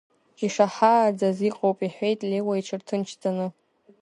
[0.45, 3.47] Ишаҳааӡаз иҟоуп,– иҳәеит Леуа иҽырҭынчӡаны.